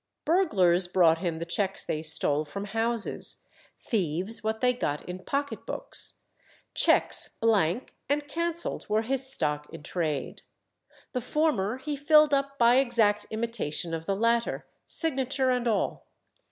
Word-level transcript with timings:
Burglars 0.25 0.87
brought 0.87 1.19
him 1.19 1.37
the 1.37 1.45
cheques 1.45 1.83
they 1.85 2.01
stole 2.01 2.43
from 2.43 2.65
houses, 2.65 3.37
thieves 3.79 4.43
what 4.43 4.59
they 4.59 4.73
got 4.73 5.07
in 5.07 5.19
pocket 5.23 5.63
books. 5.67 6.21
Cheques 6.73 7.35
blank 7.39 7.93
and 8.09 8.27
cancelled 8.27 8.89
were 8.89 9.03
his 9.03 9.31
stock 9.31 9.69
in 9.71 9.83
trade. 9.83 10.41
The 11.13 11.21
former 11.21 11.77
he 11.77 11.95
filled 11.95 12.33
up 12.33 12.57
by 12.57 12.77
exact 12.77 13.27
imitation 13.29 13.93
of 13.93 14.07
the 14.07 14.15
latter, 14.15 14.65
signature 14.87 15.51
and 15.51 15.67
all. 15.67 16.07